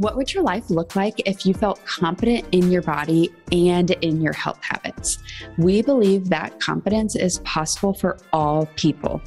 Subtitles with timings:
[0.00, 4.22] What would your life look like if you felt confident in your body and in
[4.22, 5.18] your health habits?
[5.58, 9.20] We believe that confidence is possible for all people.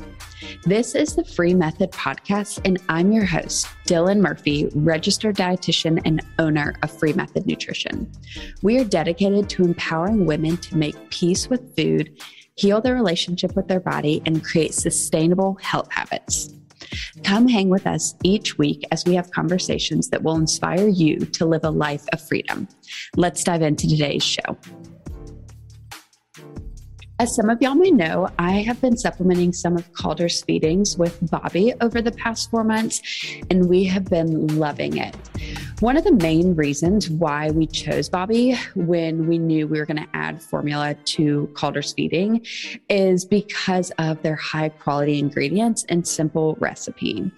[0.63, 6.21] This is the Free Method Podcast, and I'm your host, Dylan Murphy, registered dietitian and
[6.39, 8.11] owner of Free Method Nutrition.
[8.63, 12.20] We are dedicated to empowering women to make peace with food,
[12.55, 16.52] heal their relationship with their body, and create sustainable health habits.
[17.23, 21.46] Come hang with us each week as we have conversations that will inspire you to
[21.46, 22.68] live a life of freedom.
[23.15, 24.57] Let's dive into today's show.
[27.20, 31.18] As some of y'all may know, I have been supplementing some of Calder's feedings with
[31.29, 33.02] Bobbie over the past four months,
[33.50, 35.16] and we have been loving it.
[35.83, 39.97] One of the main reasons why we chose Bobbie when we knew we were going
[39.97, 42.45] to add formula to Calder's feeding
[42.88, 47.30] is because of their high quality ingredients and simple recipe.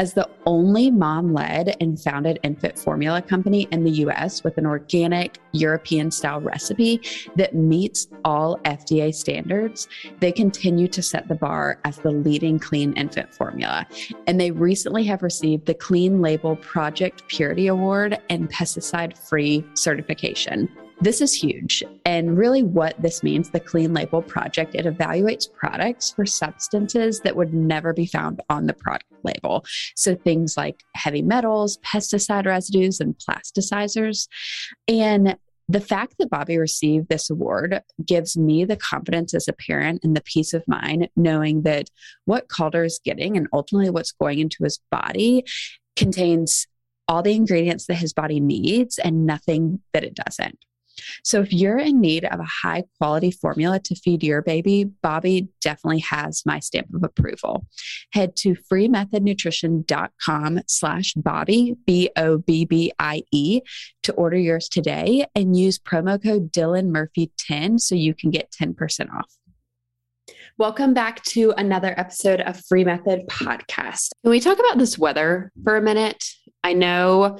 [0.00, 4.66] As the only mom led and founded infant formula company in the US with an
[4.66, 7.00] organic European style recipe
[7.36, 9.86] that meets all FDA standards,
[10.18, 13.86] they continue to set the bar as the leading clean infant formula.
[14.26, 20.68] And they recently have received the Clean Label Project Purity Award and pesticide free certification.
[21.00, 21.82] This is huge.
[22.04, 27.34] And really, what this means the Clean Label Project, it evaluates products for substances that
[27.34, 29.64] would never be found on the product label.
[29.96, 34.28] So things like heavy metals, pesticide residues, and plasticizers.
[34.86, 35.36] And
[35.68, 40.16] the fact that Bobbie received this award gives me the confidence as a parent and
[40.16, 41.88] the peace of mind knowing that
[42.26, 45.44] what Calder is getting and ultimately what's going into his body
[45.96, 46.66] contains
[47.12, 50.58] all the ingredients that his body needs and nothing that it doesn't.
[51.24, 55.48] So, if you're in need of a high quality formula to feed your baby, Bobbie
[55.60, 57.66] definitely has my stamp of approval.
[58.12, 63.60] Head to freemethodnutrition.com slash Bobbie, B O B B I E,
[64.04, 68.50] to order yours today and use promo code Dylan Murphy 10 so you can get
[68.50, 69.36] 10% off.
[70.58, 74.10] Welcome back to another episode of Free Method Podcast.
[74.22, 76.24] Can we talk about this weather for a minute?
[76.64, 77.38] I know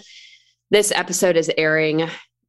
[0.71, 2.09] this episode is airing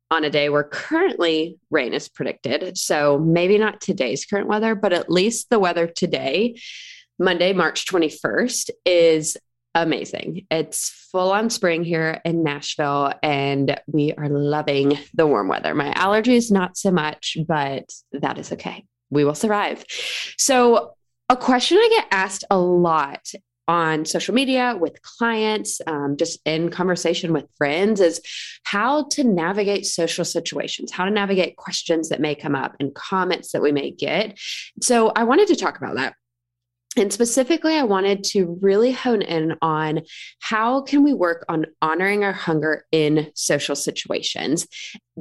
[0.09, 2.77] on a day where currently rain is predicted.
[2.77, 6.59] So maybe not today's current weather, but at least the weather today,
[7.19, 9.37] Monday, March 21st, is
[9.75, 10.45] amazing.
[10.51, 15.73] It's full on spring here in Nashville, and we are loving the warm weather.
[15.73, 18.85] My allergies, not so much, but that is okay.
[19.09, 19.83] We will survive.
[20.37, 20.93] So,
[21.29, 23.31] a question I get asked a lot
[23.67, 28.21] on social media with clients, um, just in conversation with friends, is
[28.63, 33.51] how to navigate social situations, how to navigate questions that may come up and comments
[33.51, 34.37] that we may get.
[34.81, 36.15] So I wanted to talk about that.
[36.95, 40.01] And specifically, I wanted to really hone in on
[40.39, 44.67] how can we work on honoring our hunger in social situations,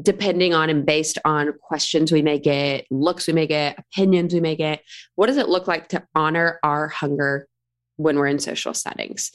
[0.00, 4.40] depending on and based on questions we may get, looks we may get, opinions we
[4.40, 4.82] may get.
[5.14, 7.48] What does it look like to honor our hunger
[7.96, 9.32] when we're in social settings.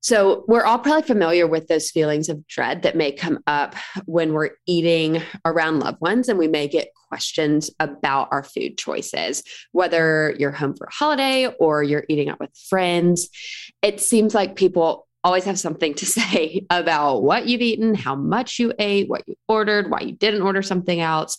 [0.00, 4.32] So, we're all probably familiar with those feelings of dread that may come up when
[4.32, 10.36] we're eating around loved ones, and we may get questions about our food choices, whether
[10.38, 13.28] you're home for a holiday or you're eating out with friends.
[13.82, 18.58] It seems like people always have something to say about what you've eaten, how much
[18.58, 21.38] you ate, what you ordered, why you didn't order something else.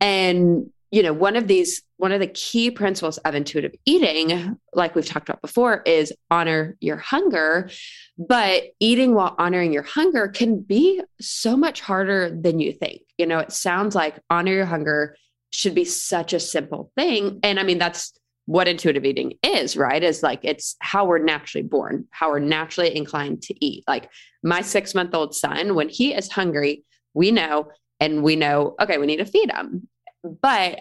[0.00, 4.94] And you know, one of these, one of the key principles of intuitive eating, like
[4.94, 7.70] we've talked about before, is honor your hunger.
[8.18, 13.00] But eating while honoring your hunger can be so much harder than you think.
[13.16, 15.16] You know, it sounds like honor your hunger
[15.48, 17.40] should be such a simple thing.
[17.42, 18.12] And I mean, that's
[18.44, 20.02] what intuitive eating is, right?
[20.02, 23.82] Is like it's how we're naturally born, how we're naturally inclined to eat.
[23.88, 24.10] Like
[24.42, 28.98] my six month old son, when he is hungry, we know and we know, okay,
[28.98, 29.88] we need to feed him.
[30.22, 30.80] But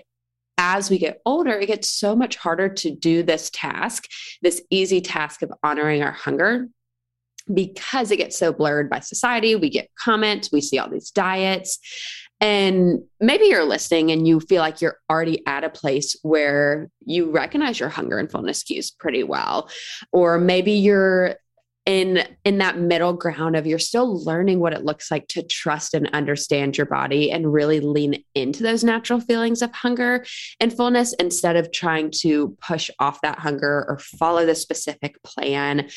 [0.58, 4.08] as we get older, it gets so much harder to do this task,
[4.42, 6.68] this easy task of honoring our hunger,
[7.52, 9.56] because it gets so blurred by society.
[9.56, 11.80] We get comments, we see all these diets.
[12.40, 17.30] And maybe you're listening and you feel like you're already at a place where you
[17.30, 19.70] recognize your hunger and fullness cues pretty well.
[20.12, 21.36] Or maybe you're
[21.86, 25.94] in in that middle ground of you're still learning what it looks like to trust
[25.96, 30.24] and understand your body and really lean into those natural feelings of hunger
[30.60, 35.90] and fullness instead of trying to push off that hunger or follow the specific plan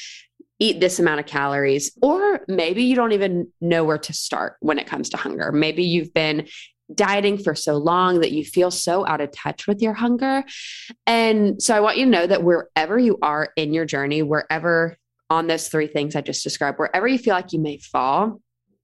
[0.61, 4.79] eat this amount of calories or maybe you don't even know where to start when
[4.79, 5.53] it comes to hunger.
[5.53, 6.47] Maybe you've been
[6.95, 10.45] dieting for so long that you feel so out of touch with your hunger.
[11.07, 14.97] And so i want you to know that wherever you are in your journey wherever
[15.31, 18.41] on those three things I just described, wherever you feel like you may fall,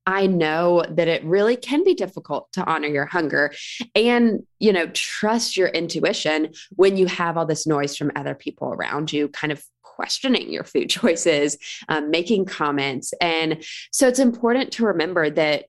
[0.06, 3.52] I know that it really can be difficult to honor your hunger
[3.94, 8.68] and, you know, trust your intuition when you have all this noise from other people
[8.68, 11.58] around you, kind of questioning your food choices,
[11.88, 13.12] um, making comments.
[13.20, 13.62] And
[13.92, 15.66] so it's important to remember that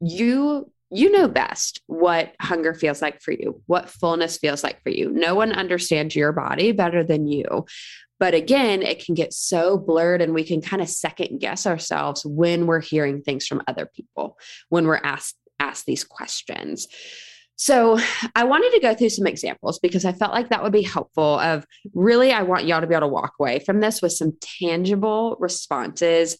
[0.00, 4.90] you you know best what hunger feels like for you, what fullness feels like for
[4.90, 5.10] you.
[5.10, 7.66] No one understands your body better than you.
[8.20, 12.24] But again, it can get so blurred and we can kind of second guess ourselves
[12.24, 14.38] when we're hearing things from other people,
[14.68, 16.88] when we're asked asked these questions.
[17.56, 17.98] So,
[18.34, 21.38] I wanted to go through some examples because I felt like that would be helpful
[21.38, 24.32] of really I want y'all to be able to walk away from this with some
[24.40, 26.36] tangible responses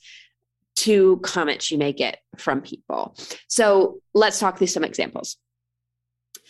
[0.85, 3.17] to comments you may get from people.
[3.49, 5.39] So let's talk through some examples.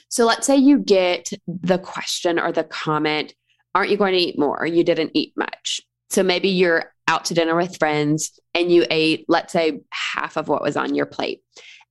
[0.09, 3.35] So let's say you get the question or the comment,
[3.77, 4.65] Aren't you going to eat more?
[4.65, 5.81] You didn't eat much.
[6.11, 10.47] So maybe you're out to dinner with friends and you ate, let's say, half of
[10.47, 11.43] what was on your plate.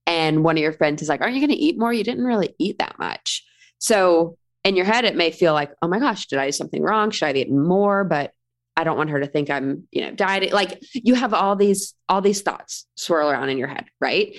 [0.06, 1.92] And one of your friends is like, Aren't you going to eat more?
[1.92, 3.44] You didn't really eat that much.
[3.78, 6.82] So in your head, it may feel like, Oh my gosh, did I do something
[6.82, 7.10] wrong?
[7.10, 8.04] Should I have eaten more?
[8.04, 8.32] But
[8.76, 10.52] I don't want her to think I'm, you know, dieting.
[10.52, 14.36] Like you have all these, all these thoughts swirl around in your head, right?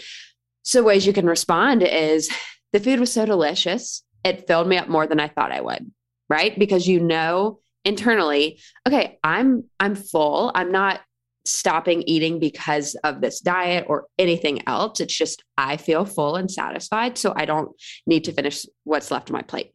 [0.63, 2.29] So ways you can respond is
[2.73, 4.03] the food was so delicious.
[4.23, 5.91] It filled me up more than I thought I would,
[6.29, 6.57] right?
[6.57, 10.51] Because you know internally, okay, I'm I'm full.
[10.55, 11.01] I'm not
[11.45, 14.99] stopping eating because of this diet or anything else.
[14.99, 17.17] It's just I feel full and satisfied.
[17.17, 17.69] So I don't
[18.07, 19.74] need to finish what's left of my plate.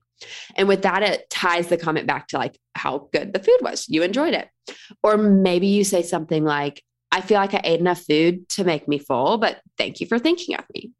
[0.56, 3.86] And with that, it ties the comment back to like how good the food was.
[3.88, 4.48] You enjoyed it.
[5.02, 6.82] Or maybe you say something like,
[7.12, 10.18] I feel like I ate enough food to make me full, but thank you for
[10.18, 10.92] thinking of me.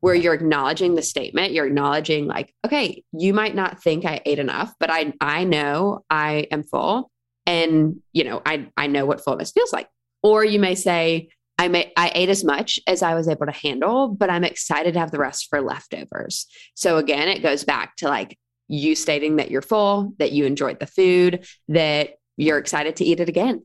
[0.00, 4.38] Where you're acknowledging the statement, you're acknowledging, like, okay, you might not think I ate
[4.38, 7.10] enough, but I I know I am full.
[7.44, 9.88] And you know, I I know what fullness feels like.
[10.22, 11.28] Or you may say,
[11.58, 14.94] I may I ate as much as I was able to handle, but I'm excited
[14.94, 16.46] to have the rest for leftovers.
[16.74, 18.38] So again, it goes back to like
[18.68, 23.20] you stating that you're full, that you enjoyed the food, that you're excited to eat
[23.20, 23.64] it again.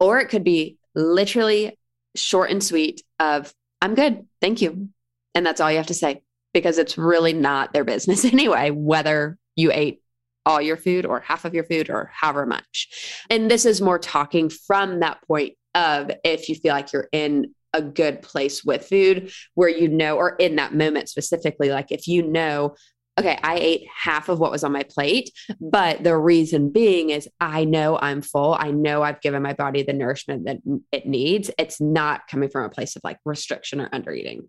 [0.00, 1.78] Or it could be literally
[2.14, 4.26] short and sweet of I'm good.
[4.40, 4.88] Thank you.
[5.34, 6.22] And that's all you have to say
[6.52, 10.00] because it's really not their business anyway whether you ate
[10.46, 13.22] all your food or half of your food or however much.
[13.30, 17.54] And this is more talking from that point of if you feel like you're in
[17.72, 22.06] a good place with food where you know, or in that moment specifically, like if
[22.06, 22.76] you know,
[23.18, 25.30] okay, I ate half of what was on my plate,
[25.60, 28.56] but the reason being is I know I'm full.
[28.58, 30.58] I know I've given my body the nourishment that
[30.90, 31.50] it needs.
[31.58, 34.48] It's not coming from a place of like restriction or undereating.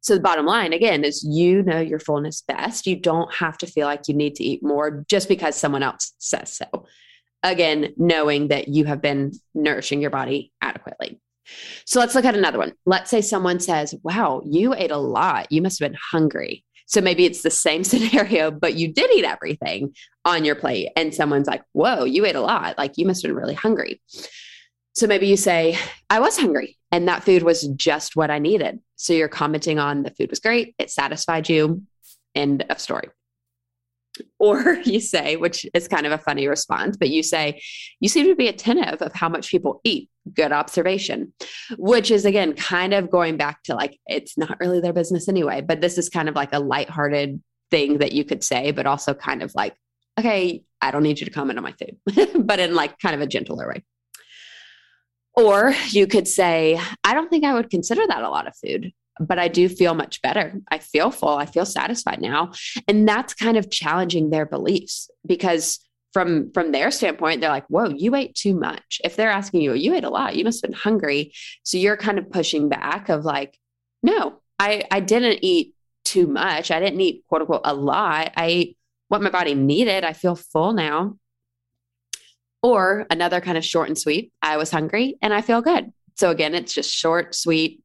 [0.00, 2.86] So the bottom line again is you know your fullness best.
[2.86, 6.14] You don't have to feel like you need to eat more just because someone else
[6.18, 6.86] says so.
[7.42, 11.20] Again, knowing that you have been nourishing your body adequately.
[11.84, 12.72] So let's look at another one.
[12.86, 15.50] Let's say someone says, Wow, you ate a lot.
[15.50, 16.64] You must have been hungry.
[16.86, 19.94] So maybe it's the same scenario, but you did eat everything
[20.24, 20.90] on your plate.
[20.96, 22.78] And someone's like, whoa, you ate a lot.
[22.78, 24.00] Like you must have been really hungry.
[24.94, 25.78] So maybe you say,
[26.08, 28.80] I was hungry and that food was just what I needed.
[28.94, 30.74] So you're commenting on the food was great.
[30.78, 31.82] It satisfied you.
[32.34, 33.08] End of story.
[34.38, 37.60] Or you say, which is kind of a funny response, but you say,
[38.00, 40.08] you seem to be attentive of how much people eat.
[40.34, 41.32] Good observation,
[41.78, 45.60] which is again kind of going back to like, it's not really their business anyway,
[45.60, 47.40] but this is kind of like a lighthearted
[47.70, 49.76] thing that you could say, but also kind of like,
[50.18, 53.20] okay, I don't need you to comment on my food, but in like kind of
[53.20, 53.84] a gentler way.
[55.34, 58.92] Or you could say, I don't think I would consider that a lot of food
[59.20, 60.60] but I do feel much better.
[60.70, 61.36] I feel full.
[61.36, 62.52] I feel satisfied now.
[62.86, 65.80] And that's kind of challenging their beliefs because
[66.12, 69.00] from from their standpoint, they're like, whoa, you ate too much.
[69.04, 71.32] If they're asking you, you ate a lot, you must have been hungry.
[71.62, 73.58] So you're kind of pushing back of like,
[74.02, 76.70] no, I, I didn't eat too much.
[76.70, 78.32] I didn't eat quote unquote a lot.
[78.36, 80.04] I ate what my body needed.
[80.04, 81.18] I feel full now.
[82.62, 84.32] Or another kind of short and sweet.
[84.40, 85.92] I was hungry and I feel good.
[86.16, 87.82] So again, it's just short, sweet,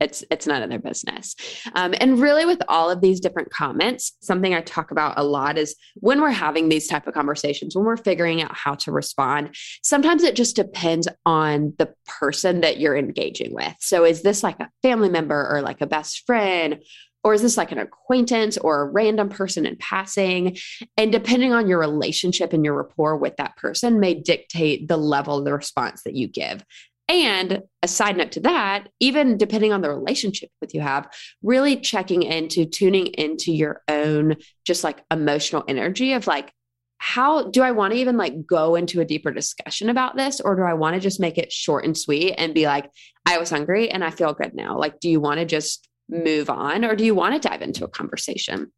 [0.00, 1.34] it's it's none of their business
[1.74, 5.58] um, and really with all of these different comments something i talk about a lot
[5.58, 9.54] is when we're having these type of conversations when we're figuring out how to respond
[9.82, 14.58] sometimes it just depends on the person that you're engaging with so is this like
[14.60, 16.78] a family member or like a best friend
[17.26, 20.56] or is this like an acquaintance or a random person in passing?
[20.96, 25.38] And depending on your relationship and your rapport with that person, may dictate the level
[25.38, 26.64] of the response that you give.
[27.08, 31.08] And a side note to that, even depending on the relationship with you have,
[31.42, 36.52] really checking into tuning into your own just like emotional energy of like,
[36.98, 40.40] how do I want to even like go into a deeper discussion about this?
[40.40, 42.90] Or do I want to just make it short and sweet and be like,
[43.24, 44.76] I was hungry and I feel good now?
[44.78, 47.84] Like, do you want to just move on or do you want to dive into
[47.84, 48.72] a conversation?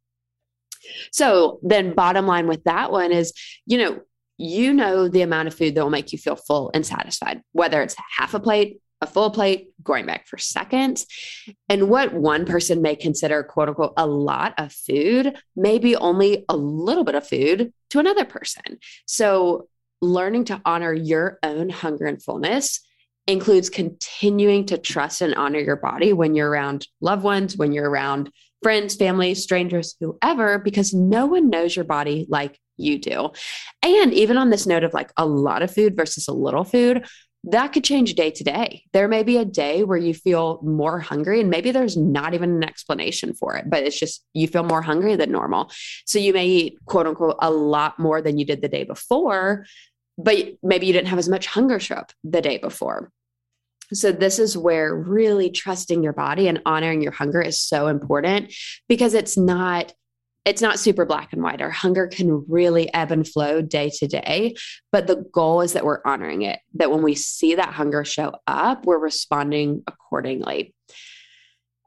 [1.11, 3.33] So then bottom line with that one is,
[3.65, 3.99] you know,
[4.39, 7.81] you know the amount of food that will make you feel full and satisfied, whether
[7.81, 11.05] it's half a plate, a full plate, going back for seconds.
[11.67, 16.55] And what one person may consider, quote unquote, a lot of food, maybe only a
[16.55, 18.79] little bit of food to another person.
[19.05, 19.67] So,
[20.01, 22.79] learning to honor your own hunger and fullness
[23.27, 27.89] includes continuing to trust and honor your body when you're around loved ones, when you're
[27.89, 28.31] around
[28.63, 33.31] friends, family, strangers, whoever, because no one knows your body like you do.
[33.83, 37.05] And even on this note of like a lot of food versus a little food,
[37.45, 38.83] that could change day to day.
[38.91, 42.55] There may be a day where you feel more hungry, and maybe there's not even
[42.55, 45.71] an explanation for it, but it's just you feel more hungry than normal.
[46.05, 49.65] So you may eat, quote unquote, a lot more than you did the day before,
[50.17, 53.09] but maybe you didn't have as much hunger show up the day before.
[53.93, 58.53] So, this is where really trusting your body and honoring your hunger is so important
[58.87, 59.93] because it's not
[60.45, 61.61] it's not super black and white.
[61.61, 64.55] Our hunger can really ebb and flow day to day,
[64.91, 68.33] but the goal is that we're honoring it, that when we see that hunger show
[68.47, 70.73] up, we're responding accordingly.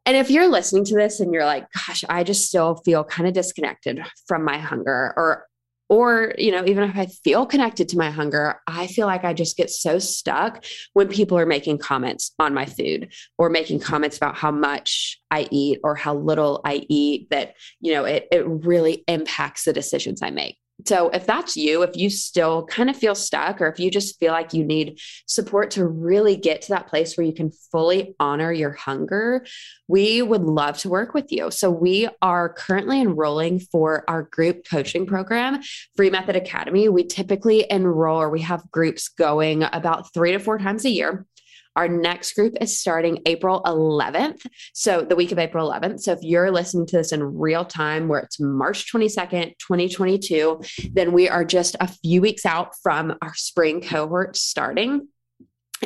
[0.04, 3.28] And if you're listening to this and you're like, gosh, I just still feel kind
[3.28, 5.46] of disconnected from my hunger, or
[5.92, 9.34] or, you know, even if I feel connected to my hunger, I feel like I
[9.34, 14.16] just get so stuck when people are making comments on my food or making comments
[14.16, 18.46] about how much I eat or how little I eat that, you know, it, it
[18.46, 20.56] really impacts the decisions I make.
[20.86, 24.18] So, if that's you, if you still kind of feel stuck, or if you just
[24.18, 28.14] feel like you need support to really get to that place where you can fully
[28.18, 29.44] honor your hunger,
[29.88, 31.50] we would love to work with you.
[31.50, 35.60] So, we are currently enrolling for our group coaching program,
[35.96, 36.88] Free Method Academy.
[36.88, 41.26] We typically enroll or we have groups going about three to four times a year.
[41.76, 44.46] Our next group is starting April 11th.
[44.74, 46.00] So, the week of April 11th.
[46.00, 50.60] So, if you're listening to this in real time, where it's March 22nd, 2022,
[50.92, 55.08] then we are just a few weeks out from our spring cohort starting.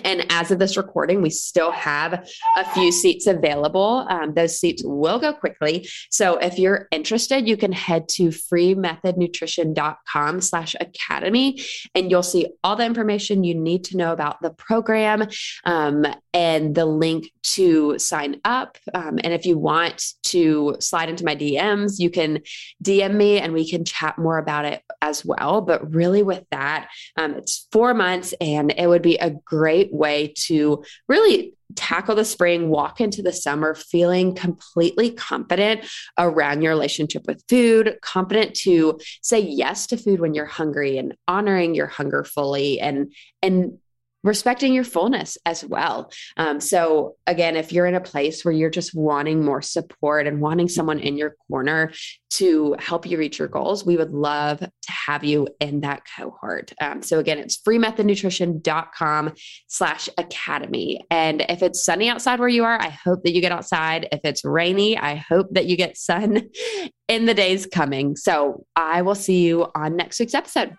[0.04, 4.06] And as of this recording, we still have a few seats available.
[4.08, 5.88] Um, those seats will go quickly.
[6.10, 11.60] So if you're interested, you can head to freemethodnutrition.com slash academy
[11.94, 15.26] and you'll see all the information you need to know about the program
[15.64, 18.76] um, and the link to sign up.
[18.92, 22.42] Um, and if you want to slide into my DMs, you can
[22.82, 25.60] DM me and we can chat more about it as well.
[25.60, 29.98] But really, with that, um, it's four months and it would be a great great
[29.98, 35.84] way to really tackle the spring, walk into the summer feeling completely confident
[36.16, 41.14] around your relationship with food, confident to say yes to food when you're hungry and
[41.26, 43.12] honoring your hunger fully and
[43.42, 43.78] and
[44.26, 46.10] respecting your fullness as well.
[46.36, 50.40] Um, so, again, if you're in a place where you're just wanting more support and
[50.40, 51.92] wanting someone in your corner
[52.30, 56.72] to help you reach your goals, we would love to have you in that cohort.
[56.80, 59.32] Um, so, again, it's freemethodnutrition.com
[59.68, 61.00] slash academy.
[61.10, 64.08] And if it's sunny outside where you are, I hope that you get outside.
[64.12, 66.48] If it's rainy, I hope that you get sun
[67.08, 68.16] in the days coming.
[68.16, 70.76] So, I will see you on next week's episode.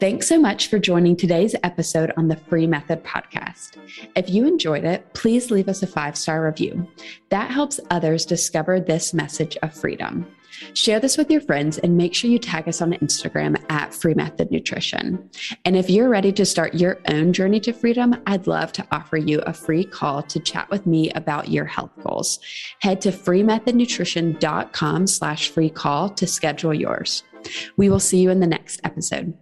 [0.00, 3.76] Thanks so much for joining today's episode on the Free Method podcast.
[4.16, 6.88] If you enjoyed it, please leave us a five star review.
[7.28, 10.26] That helps others discover this message of freedom.
[10.74, 14.14] Share this with your friends and make sure you tag us on Instagram at Free
[14.14, 15.30] Method Nutrition.
[15.64, 19.16] And if you're ready to start your own journey to freedom, I'd love to offer
[19.16, 22.38] you a free call to chat with me about your health goals.
[22.80, 27.22] Head to freemethodnutrition.com slash free call to schedule yours.
[27.76, 29.36] We will see you in the next episode.